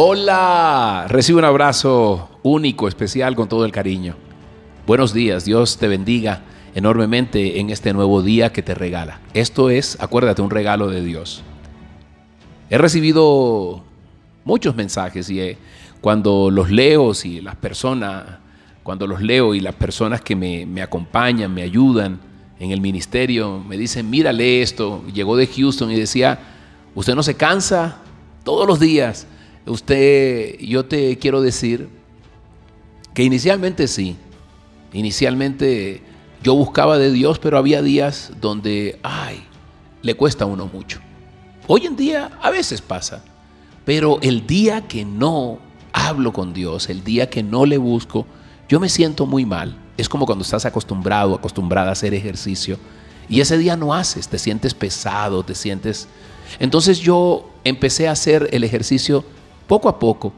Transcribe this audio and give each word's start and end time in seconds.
Hola, 0.00 1.06
recibe 1.08 1.40
un 1.40 1.44
abrazo 1.44 2.28
único, 2.44 2.86
especial, 2.86 3.34
con 3.34 3.48
todo 3.48 3.64
el 3.64 3.72
cariño. 3.72 4.14
Buenos 4.86 5.12
días, 5.12 5.44
Dios 5.44 5.76
te 5.76 5.88
bendiga 5.88 6.42
enormemente 6.76 7.58
en 7.58 7.70
este 7.70 7.92
nuevo 7.92 8.22
día 8.22 8.52
que 8.52 8.62
te 8.62 8.76
regala. 8.76 9.18
Esto 9.34 9.70
es, 9.70 9.98
acuérdate, 10.00 10.40
un 10.40 10.50
regalo 10.50 10.88
de 10.88 11.02
Dios. 11.02 11.42
He 12.70 12.78
recibido 12.78 13.82
muchos 14.44 14.76
mensajes 14.76 15.28
y 15.30 15.40
eh, 15.40 15.58
cuando 16.00 16.48
los 16.48 16.70
leo, 16.70 17.10
y 17.24 17.40
las 17.40 17.56
personas, 17.56 18.38
cuando 18.84 19.04
los 19.04 19.20
leo 19.20 19.52
y 19.52 19.58
las 19.58 19.74
personas 19.74 20.20
que 20.20 20.36
me, 20.36 20.64
me 20.64 20.80
acompañan, 20.80 21.52
me 21.52 21.62
ayudan 21.62 22.20
en 22.60 22.70
el 22.70 22.80
ministerio, 22.80 23.64
me 23.66 23.76
dicen, 23.76 24.08
mírale 24.08 24.62
esto, 24.62 25.02
llegó 25.12 25.36
de 25.36 25.48
Houston 25.48 25.90
y 25.90 25.96
decía, 25.96 26.38
usted 26.94 27.16
no 27.16 27.24
se 27.24 27.34
cansa 27.34 27.96
todos 28.44 28.64
los 28.64 28.78
días 28.78 29.26
Usted, 29.68 30.58
yo 30.60 30.86
te 30.86 31.18
quiero 31.18 31.42
decir 31.42 31.88
que 33.12 33.22
inicialmente 33.22 33.86
sí, 33.86 34.16
inicialmente 34.92 36.02
yo 36.42 36.54
buscaba 36.54 36.98
de 36.98 37.12
Dios, 37.12 37.38
pero 37.38 37.58
había 37.58 37.82
días 37.82 38.32
donde, 38.40 38.98
ay, 39.02 39.44
le 40.02 40.14
cuesta 40.14 40.44
a 40.44 40.46
uno 40.46 40.70
mucho. 40.72 41.00
Hoy 41.66 41.84
en 41.84 41.96
día 41.96 42.30
a 42.40 42.50
veces 42.50 42.80
pasa, 42.80 43.22
pero 43.84 44.18
el 44.22 44.46
día 44.46 44.88
que 44.88 45.04
no 45.04 45.58
hablo 45.92 46.32
con 46.32 46.54
Dios, 46.54 46.88
el 46.88 47.04
día 47.04 47.28
que 47.28 47.42
no 47.42 47.66
le 47.66 47.76
busco, 47.76 48.26
yo 48.68 48.80
me 48.80 48.88
siento 48.88 49.26
muy 49.26 49.44
mal. 49.44 49.76
Es 49.96 50.08
como 50.08 50.24
cuando 50.24 50.44
estás 50.44 50.64
acostumbrado, 50.64 51.34
acostumbrada 51.34 51.90
a 51.90 51.92
hacer 51.92 52.14
ejercicio 52.14 52.78
y 53.28 53.40
ese 53.40 53.58
día 53.58 53.76
no 53.76 53.92
haces, 53.92 54.28
te 54.28 54.38
sientes 54.38 54.72
pesado, 54.72 55.42
te 55.42 55.54
sientes... 55.54 56.08
Entonces 56.58 57.00
yo 57.00 57.50
empecé 57.64 58.08
a 58.08 58.12
hacer 58.12 58.48
el 58.52 58.64
ejercicio 58.64 59.24
poco 59.68 59.88
a 59.88 59.98
poco, 59.98 60.32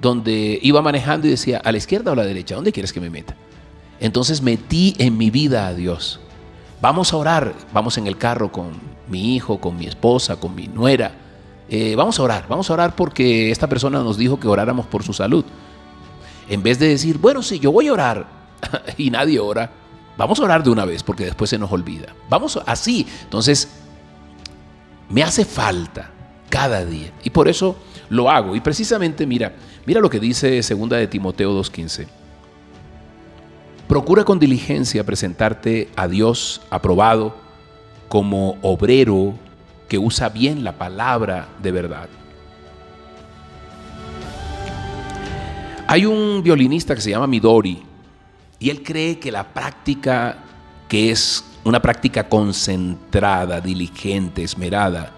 donde 0.00 0.58
iba 0.62 0.80
manejando 0.80 1.26
y 1.26 1.30
decía, 1.30 1.60
a 1.62 1.70
la 1.70 1.78
izquierda 1.78 2.10
o 2.10 2.14
a 2.14 2.16
la 2.16 2.24
derecha, 2.24 2.54
¿dónde 2.54 2.72
quieres 2.72 2.92
que 2.92 3.00
me 3.00 3.10
meta? 3.10 3.36
Entonces 4.00 4.40
metí 4.40 4.94
en 4.98 5.18
mi 5.18 5.30
vida 5.30 5.66
a 5.66 5.74
Dios. 5.74 6.20
Vamos 6.80 7.12
a 7.12 7.16
orar, 7.16 7.54
vamos 7.72 7.98
en 7.98 8.06
el 8.06 8.16
carro 8.16 8.50
con 8.50 8.70
mi 9.08 9.36
hijo, 9.36 9.60
con 9.60 9.76
mi 9.76 9.86
esposa, 9.86 10.36
con 10.36 10.54
mi 10.54 10.66
nuera. 10.66 11.12
Eh, 11.68 11.94
vamos 11.94 12.18
a 12.18 12.22
orar, 12.22 12.46
vamos 12.48 12.68
a 12.70 12.72
orar 12.72 12.96
porque 12.96 13.50
esta 13.50 13.68
persona 13.68 14.00
nos 14.00 14.16
dijo 14.16 14.40
que 14.40 14.48
oráramos 14.48 14.86
por 14.86 15.04
su 15.04 15.12
salud. 15.12 15.44
En 16.48 16.62
vez 16.62 16.78
de 16.78 16.88
decir, 16.88 17.18
bueno, 17.18 17.42
sí, 17.42 17.60
yo 17.60 17.70
voy 17.70 17.88
a 17.88 17.92
orar 17.92 18.26
y 18.98 19.10
nadie 19.10 19.38
ora, 19.38 19.70
vamos 20.16 20.40
a 20.40 20.44
orar 20.44 20.64
de 20.64 20.70
una 20.70 20.84
vez 20.84 21.02
porque 21.02 21.24
después 21.24 21.50
se 21.50 21.58
nos 21.58 21.70
olvida. 21.70 22.14
Vamos 22.28 22.60
así. 22.66 23.06
Entonces, 23.22 23.68
me 25.08 25.22
hace 25.22 25.44
falta 25.44 26.10
cada 26.48 26.84
día. 26.84 27.12
Y 27.22 27.30
por 27.30 27.48
eso 27.48 27.76
lo 28.12 28.30
hago. 28.30 28.54
Y 28.54 28.60
precisamente, 28.60 29.26
mira, 29.26 29.54
mira 29.86 30.00
lo 30.00 30.10
que 30.10 30.20
dice 30.20 30.62
segunda 30.62 30.98
de 30.98 31.06
Timoteo 31.06 31.58
2.15. 31.58 32.06
Procura 33.88 34.22
con 34.24 34.38
diligencia 34.38 35.04
presentarte 35.04 35.88
a 35.96 36.06
Dios 36.06 36.60
aprobado 36.68 37.34
como 38.08 38.58
obrero 38.60 39.34
que 39.88 39.98
usa 39.98 40.28
bien 40.28 40.62
la 40.62 40.72
palabra 40.72 41.48
de 41.62 41.72
verdad. 41.72 42.08
Hay 45.86 46.04
un 46.04 46.42
violinista 46.42 46.94
que 46.94 47.00
se 47.00 47.10
llama 47.10 47.26
Midori 47.26 47.82
y 48.58 48.68
él 48.70 48.82
cree 48.82 49.18
que 49.18 49.32
la 49.32 49.44
práctica, 49.44 50.36
que 50.86 51.10
es 51.10 51.44
una 51.64 51.80
práctica 51.80 52.28
concentrada, 52.28 53.60
diligente, 53.60 54.42
esmerada, 54.42 55.12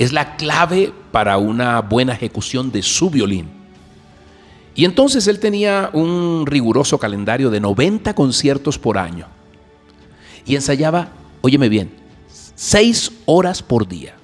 es 0.00 0.14
la 0.14 0.36
clave 0.36 0.94
para 1.12 1.36
una 1.36 1.82
buena 1.82 2.14
ejecución 2.14 2.72
de 2.72 2.82
su 2.82 3.10
violín. 3.10 3.50
Y 4.74 4.86
entonces 4.86 5.26
él 5.26 5.38
tenía 5.38 5.90
un 5.92 6.46
riguroso 6.46 6.96
calendario 6.98 7.50
de 7.50 7.60
90 7.60 8.14
conciertos 8.14 8.78
por 8.78 8.96
año. 8.96 9.26
Y 10.46 10.54
ensayaba, 10.54 11.10
óyeme 11.42 11.68
bien, 11.68 11.90
seis 12.54 13.12
horas 13.26 13.62
por 13.62 13.86
día. 13.86 14.14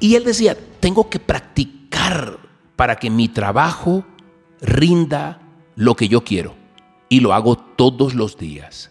Y 0.00 0.16
él 0.16 0.24
decía, 0.24 0.56
tengo 0.80 1.08
que 1.08 1.20
practicar 1.20 2.36
para 2.74 2.96
que 2.96 3.10
mi 3.10 3.28
trabajo 3.28 4.04
rinda 4.60 5.40
lo 5.76 5.94
que 5.94 6.08
yo 6.08 6.24
quiero. 6.24 6.56
Y 7.08 7.20
lo 7.20 7.32
hago 7.32 7.54
todos 7.56 8.14
los 8.14 8.36
días. 8.36 8.90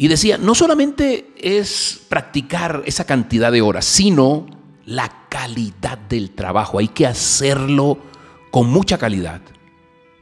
Y 0.00 0.08
decía, 0.08 0.38
no 0.38 0.54
solamente 0.54 1.30
es 1.36 2.00
practicar 2.08 2.84
esa 2.86 3.04
cantidad 3.04 3.52
de 3.52 3.60
horas, 3.60 3.84
sino 3.84 4.46
la 4.86 5.26
calidad 5.28 5.98
del 5.98 6.30
trabajo. 6.30 6.78
Hay 6.78 6.88
que 6.88 7.06
hacerlo 7.06 7.98
con 8.50 8.70
mucha 8.70 8.96
calidad. 8.96 9.42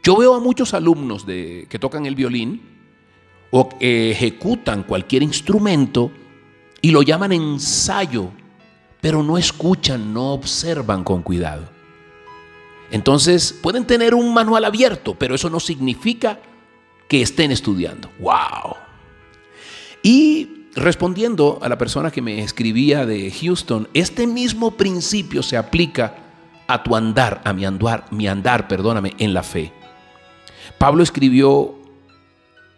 Yo 0.02 0.16
veo 0.16 0.34
a 0.34 0.40
muchos 0.40 0.74
alumnos 0.74 1.24
que 1.24 1.78
tocan 1.80 2.06
el 2.06 2.16
violín 2.16 2.60
o 3.52 3.68
ejecutan 3.78 4.82
cualquier 4.82 5.22
instrumento 5.22 6.10
y 6.80 6.90
lo 6.90 7.02
llaman 7.02 7.30
ensayo, 7.30 8.30
pero 9.00 9.22
no 9.22 9.38
escuchan, 9.38 10.12
no 10.12 10.32
observan 10.32 11.04
con 11.04 11.22
cuidado. 11.22 11.68
Entonces 12.90 13.52
pueden 13.52 13.86
tener 13.86 14.12
un 14.12 14.34
manual 14.34 14.64
abierto, 14.64 15.14
pero 15.14 15.36
eso 15.36 15.48
no 15.48 15.60
significa 15.60 16.40
que 17.08 17.22
estén 17.22 17.52
estudiando. 17.52 18.10
¡Wow! 18.18 18.88
Y 20.03 20.66
respondiendo 20.75 21.59
a 21.62 21.69
la 21.69 21.78
persona 21.78 22.10
que 22.10 22.22
me 22.22 22.41
escribía 22.42 23.06
de 23.06 23.31
Houston, 23.31 23.88
este 23.94 24.26
mismo 24.26 24.72
principio 24.72 25.42
se 25.42 25.56
aplica 25.56 26.16
a 26.66 26.82
tu 26.82 26.94
andar, 26.94 27.41
a 27.44 27.53
mi 27.53 27.64
andar, 27.64 28.04
mi 28.10 28.28
andar, 28.28 28.69
perdóname, 28.69 29.14
en 29.19 29.34
la 29.34 29.42
fe. 29.42 29.72
Pablo 30.76 31.03
escribió, 31.03 31.76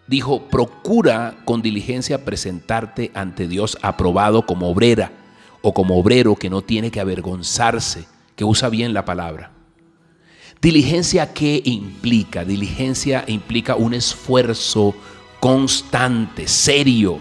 dijo, 0.06 0.48
procura 0.48 1.36
con 1.44 1.60
diligencia 1.60 2.25
presentarte 2.25 3.10
ante 3.14 3.48
Dios 3.48 3.76
aprobado 3.82 4.47
como 4.47 4.70
obrera 4.70 5.12
o 5.60 5.75
como 5.75 5.98
obrero 5.98 6.36
que 6.36 6.48
no 6.48 6.62
tiene 6.62 6.91
que 6.91 7.00
avergonzarse, 7.00 8.06
que 8.36 8.44
usa 8.44 8.69
bien 8.69 8.94
la 8.94 9.04
palabra. 9.04 9.53
Diligencia, 10.62 11.32
¿qué 11.32 11.60
implica? 11.64 12.44
Diligencia 12.44 13.25
implica 13.26 13.76
un 13.76 13.94
esfuerzo 13.94 14.94
constante, 15.40 16.46
serio. 16.46 17.18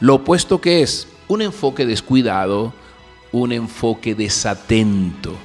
Lo 0.00 0.16
opuesto 0.16 0.60
que 0.60 0.82
es 0.82 1.06
un 1.28 1.42
enfoque 1.42 1.86
descuidado, 1.86 2.72
un 3.30 3.52
enfoque 3.52 4.14
desatento. 4.14 5.36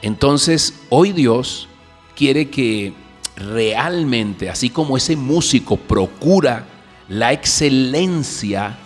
Entonces, 0.00 0.74
hoy 0.88 1.12
Dios 1.12 1.68
quiere 2.14 2.48
que 2.48 2.94
realmente, 3.36 4.48
así 4.48 4.70
como 4.70 4.96
ese 4.96 5.16
músico 5.16 5.76
procura 5.76 6.66
la 7.08 7.32
excelencia, 7.32 8.78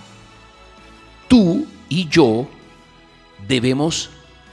tú 1.28 1.66
y 1.88 2.08
yo 2.08 2.48
debemos 3.46 4.10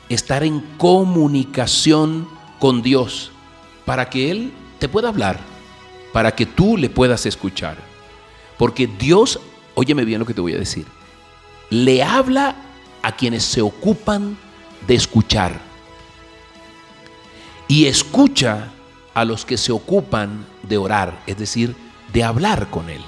estar 0.09 0.43
en 0.43 0.59
comunicación 0.77 2.27
con 2.59 2.81
Dios 2.81 3.31
para 3.85 4.09
que 4.09 4.31
Él 4.31 4.51
te 4.79 4.89
pueda 4.89 5.09
hablar 5.09 5.54
para 6.15 6.33
que 6.33 6.45
tú 6.45 6.77
le 6.77 6.89
puedas 6.89 7.25
escuchar. 7.25 7.75
Porque 8.57 8.87
Dios, 8.87 9.37
óyeme 9.73 10.05
bien 10.05 10.19
lo 10.19 10.25
que 10.25 10.33
te 10.33 10.39
voy 10.39 10.53
a 10.53 10.57
decir, 10.57 10.85
le 11.69 12.01
habla 12.03 12.55
a 13.01 13.11
quienes 13.17 13.43
se 13.43 13.61
ocupan 13.61 14.37
de 14.87 14.95
escuchar. 14.95 15.59
Y 17.67 17.87
escucha 17.87 18.71
a 19.13 19.25
los 19.25 19.43
que 19.43 19.57
se 19.57 19.73
ocupan 19.73 20.45
de 20.63 20.77
orar, 20.77 21.21
es 21.27 21.37
decir, 21.37 21.75
de 22.13 22.23
hablar 22.23 22.69
con 22.69 22.89
Él. 22.89 23.01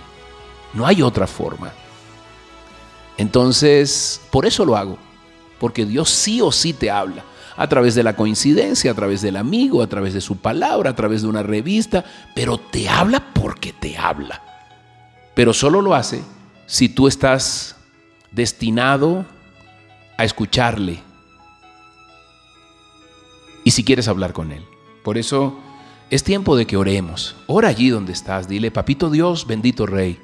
No 0.74 0.86
hay 0.86 1.02
otra 1.02 1.28
forma. 1.28 1.72
Entonces, 3.18 4.20
por 4.32 4.46
eso 4.46 4.66
lo 4.66 4.76
hago, 4.76 4.98
porque 5.62 5.86
Dios 5.86 6.10
sí 6.10 6.42
o 6.42 6.52
sí 6.52 6.74
te 6.74 6.92
habla 6.92 7.24
a 7.58 7.68
través 7.68 7.96
de 7.96 8.04
la 8.04 8.16
coincidencia, 8.16 8.92
a 8.92 8.94
través 8.94 9.22
del 9.22 9.36
amigo, 9.36 9.82
a 9.82 9.88
través 9.88 10.14
de 10.14 10.22
su 10.22 10.38
palabra, 10.38 10.92
a 10.92 10.96
través 10.96 11.24
de 11.24 11.28
una 11.28 11.44
revista, 11.44 12.06
pero 12.36 12.60
te 12.60 12.88
habla 12.88 13.34
porque 13.34 13.74
te 13.74 13.98
habla. 13.98 14.42
Pero 15.34 15.54
solo 15.54 15.82
lo 15.82 15.96
hace 15.96 16.22
si 16.68 16.88
tú 16.88 17.08
estás 17.08 17.76
destinado 18.32 19.26
a 20.18 20.24
escucharle 20.24 21.00
y 23.64 23.72
si 23.72 23.84
quieres 23.84 24.08
hablar 24.08 24.34
con 24.34 24.52
él. 24.52 24.64
Por 25.04 25.18
eso 25.18 25.60
es 26.10 26.24
tiempo 26.24 26.56
de 26.56 26.68
que 26.68 26.78
oremos. 26.78 27.36
Ora 27.48 27.70
allí 27.70 27.90
donde 27.90 28.14
estás, 28.14 28.48
dile, 28.48 28.72
Papito 28.72 29.10
Dios, 29.10 29.48
bendito 29.48 29.86
Rey, 29.86 30.20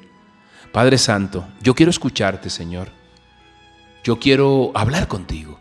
Padre 0.72 0.98
Santo, 0.98 1.46
yo 1.62 1.74
quiero 1.74 1.90
escucharte, 1.90 2.50
Señor. 2.50 2.88
Yo 4.02 4.18
quiero 4.18 4.72
hablar 4.74 5.08
contigo. 5.08 5.58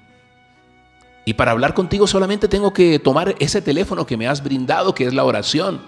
Y 1.25 1.33
para 1.33 1.51
hablar 1.51 1.73
contigo 1.73 2.07
solamente 2.07 2.47
tengo 2.47 2.73
que 2.73 2.99
tomar 2.99 3.35
ese 3.39 3.61
teléfono 3.61 4.05
que 4.05 4.17
me 4.17 4.27
has 4.27 4.43
brindado, 4.43 4.93
que 4.93 5.05
es 5.05 5.13
la 5.13 5.23
oración, 5.23 5.81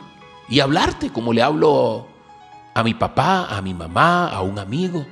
y 0.48 0.60
hablarte 0.60 1.10
como 1.10 1.34
le 1.34 1.42
hablo 1.42 2.08
a 2.74 2.84
mi 2.84 2.94
papá, 2.94 3.46
a 3.46 3.62
mi 3.62 3.74
mamá, 3.74 4.30
a 4.30 4.42
un 4.42 4.60
amigo, 4.60 5.06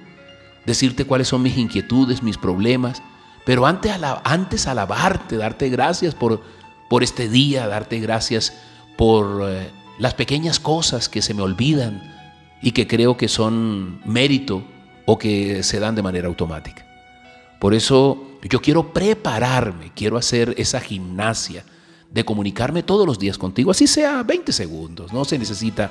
decirte 0.65 1.05
cuáles 1.05 1.27
son 1.27 1.41
mis 1.41 1.57
inquietudes, 1.57 2.23
mis 2.23 2.37
problemas, 2.37 3.01
Pero 3.45 3.65
antes, 3.65 3.91
antes 4.23 4.67
alabarte, 4.67 5.35
darte 5.35 5.69
gracias 5.69 6.15
por, 6.15 6.41
por 6.89 7.03
este 7.03 7.27
día, 7.27 7.67
darte 7.67 7.99
gracias 7.99 8.53
por 8.95 9.49
eh, 9.49 9.69
las 9.99 10.13
pequeñas 10.13 10.59
cosas 10.61 11.09
que 11.09 11.21
se 11.21 11.33
me 11.33 11.41
olvidan 11.41 12.01
y 12.61 12.71
que 12.71 12.87
creo 12.87 13.17
que 13.17 13.27
son 13.27 13.99
mérito 14.05 14.63
o 15.05 15.17
que 15.17 15.63
se 15.63 15.79
dan 15.79 15.95
de 15.95 16.01
manera 16.01 16.29
automática. 16.29 16.85
Por 17.59 17.73
eso 17.73 18.32
yo 18.49 18.61
quiero 18.61 18.91
prepararme, 18.93 19.91
quiero 19.95 20.17
hacer 20.17 20.53
esa 20.57 20.79
gimnasia 20.79 21.65
de 22.11 22.25
comunicarme 22.25 22.83
todos 22.83 23.07
los 23.07 23.17
días 23.17 23.37
contigo, 23.37 23.71
así 23.71 23.87
sea 23.87 24.21
20 24.23 24.51
segundos, 24.51 25.13
no 25.13 25.25
se 25.25 25.39
necesita 25.39 25.89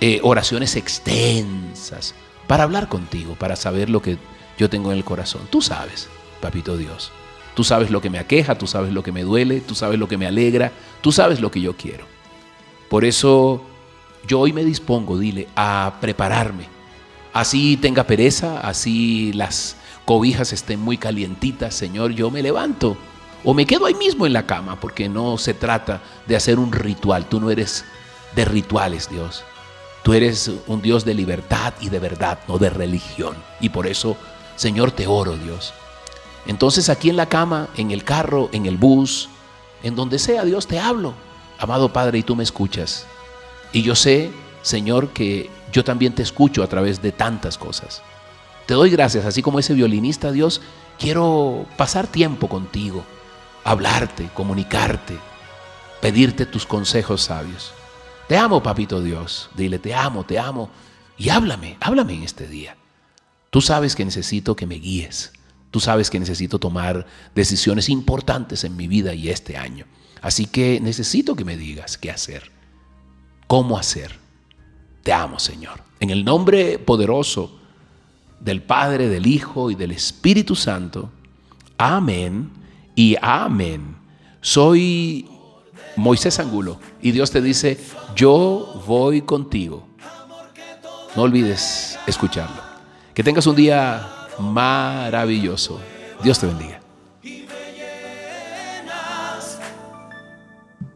eh, 0.00 0.20
oraciones 0.22 0.76
extensas 0.76 2.14
para 2.46 2.64
hablar 2.64 2.88
contigo, 2.88 3.34
para 3.38 3.56
saber 3.56 3.90
lo 3.90 4.00
que 4.00 4.18
yo 4.58 4.70
tengo 4.70 4.92
en 4.92 4.98
el 4.98 5.04
corazón. 5.04 5.42
Tú 5.50 5.60
sabes, 5.60 6.08
papito 6.40 6.76
Dios, 6.76 7.10
tú 7.54 7.64
sabes 7.64 7.90
lo 7.90 8.00
que 8.00 8.10
me 8.10 8.18
aqueja, 8.18 8.56
tú 8.56 8.66
sabes 8.66 8.92
lo 8.92 9.02
que 9.02 9.12
me 9.12 9.22
duele, 9.22 9.60
tú 9.60 9.74
sabes 9.74 9.98
lo 9.98 10.08
que 10.08 10.16
me 10.16 10.26
alegra, 10.26 10.72
tú 11.00 11.12
sabes 11.12 11.40
lo 11.40 11.50
que 11.50 11.60
yo 11.60 11.76
quiero. 11.76 12.06
Por 12.88 13.04
eso 13.04 13.64
yo 14.26 14.40
hoy 14.40 14.52
me 14.52 14.64
dispongo, 14.64 15.18
dile, 15.18 15.48
a 15.56 15.94
prepararme. 16.00 16.68
Así 17.32 17.76
tenga 17.76 18.04
pereza, 18.04 18.60
así 18.60 19.32
las 19.32 19.76
cobijas 20.04 20.52
estén 20.52 20.80
muy 20.80 20.98
calientitas, 20.98 21.74
Señor, 21.74 22.12
yo 22.12 22.30
me 22.30 22.42
levanto 22.42 22.96
o 23.44 23.52
me 23.52 23.66
quedo 23.66 23.86
ahí 23.86 23.94
mismo 23.94 24.26
en 24.26 24.32
la 24.32 24.46
cama, 24.46 24.80
porque 24.80 25.08
no 25.08 25.36
se 25.36 25.52
trata 25.52 26.00
de 26.26 26.34
hacer 26.34 26.58
un 26.58 26.72
ritual. 26.72 27.26
Tú 27.26 27.40
no 27.40 27.50
eres 27.50 27.84
de 28.34 28.44
rituales, 28.46 29.10
Dios. 29.10 29.44
Tú 30.02 30.14
eres 30.14 30.50
un 30.66 30.80
Dios 30.80 31.04
de 31.04 31.14
libertad 31.14 31.74
y 31.80 31.90
de 31.90 31.98
verdad, 31.98 32.38
no 32.48 32.58
de 32.58 32.70
religión. 32.70 33.36
Y 33.60 33.68
por 33.68 33.86
eso, 33.86 34.16
Señor, 34.56 34.92
te 34.92 35.06
oro, 35.06 35.36
Dios. 35.36 35.74
Entonces 36.46 36.88
aquí 36.88 37.10
en 37.10 37.16
la 37.16 37.28
cama, 37.28 37.68
en 37.76 37.90
el 37.90 38.02
carro, 38.02 38.48
en 38.52 38.66
el 38.66 38.78
bus, 38.78 39.28
en 39.82 39.94
donde 39.94 40.18
sea, 40.18 40.44
Dios, 40.44 40.66
te 40.66 40.80
hablo. 40.80 41.14
Amado 41.58 41.92
Padre, 41.92 42.18
y 42.18 42.22
tú 42.22 42.36
me 42.36 42.44
escuchas. 42.44 43.06
Y 43.72 43.82
yo 43.82 43.94
sé, 43.94 44.30
Señor, 44.62 45.10
que 45.10 45.50
yo 45.70 45.84
también 45.84 46.14
te 46.14 46.22
escucho 46.22 46.62
a 46.62 46.66
través 46.66 47.02
de 47.02 47.12
tantas 47.12 47.58
cosas. 47.58 48.02
Te 48.66 48.74
doy 48.74 48.90
gracias, 48.90 49.24
así 49.26 49.42
como 49.42 49.58
ese 49.58 49.74
violinista, 49.74 50.32
Dios, 50.32 50.60
quiero 50.98 51.66
pasar 51.76 52.06
tiempo 52.06 52.48
contigo 52.48 53.04
hablarte, 53.64 54.28
comunicarte, 54.34 55.18
pedirte 56.00 56.46
tus 56.46 56.66
consejos 56.66 57.22
sabios. 57.22 57.72
Te 58.28 58.36
amo, 58.36 58.62
papito 58.62 59.02
Dios. 59.02 59.50
Dile, 59.56 59.78
te 59.78 59.94
amo, 59.94 60.24
te 60.24 60.38
amo. 60.38 60.70
Y 61.16 61.30
háblame, 61.30 61.76
háblame 61.80 62.14
en 62.14 62.22
este 62.22 62.46
día. 62.46 62.76
Tú 63.50 63.60
sabes 63.60 63.96
que 63.96 64.04
necesito 64.04 64.54
que 64.54 64.66
me 64.66 64.76
guíes. 64.76 65.32
Tú 65.70 65.80
sabes 65.80 66.10
que 66.10 66.20
necesito 66.20 66.58
tomar 66.58 67.06
decisiones 67.34 67.88
importantes 67.88 68.64
en 68.64 68.76
mi 68.76 68.86
vida 68.86 69.14
y 69.14 69.30
este 69.30 69.56
año. 69.56 69.86
Así 70.20 70.46
que 70.46 70.78
necesito 70.80 71.34
que 71.34 71.44
me 71.44 71.56
digas 71.56 71.98
qué 71.98 72.10
hacer, 72.10 72.50
cómo 73.46 73.76
hacer. 73.76 74.18
Te 75.02 75.12
amo, 75.12 75.38
Señor. 75.38 75.82
En 76.00 76.10
el 76.10 76.24
nombre 76.24 76.78
poderoso 76.78 77.58
del 78.44 78.62
Padre, 78.62 79.08
del 79.08 79.26
Hijo 79.26 79.70
y 79.70 79.74
del 79.74 79.90
Espíritu 79.90 80.54
Santo. 80.54 81.10
Amén 81.78 82.50
y 82.94 83.16
amén. 83.20 83.96
Soy 84.40 85.26
Moisés 85.96 86.38
Angulo 86.38 86.78
y 87.00 87.12
Dios 87.12 87.30
te 87.30 87.40
dice, 87.40 87.78
yo 88.14 88.82
voy 88.86 89.22
contigo. 89.22 89.88
No 91.16 91.22
olvides 91.22 91.98
escucharlo. 92.06 92.62
Que 93.14 93.22
tengas 93.22 93.46
un 93.46 93.56
día 93.56 94.06
maravilloso. 94.38 95.80
Dios 96.22 96.38
te 96.38 96.46
bendiga. 96.46 96.83